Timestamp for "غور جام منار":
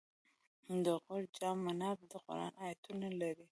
1.03-1.97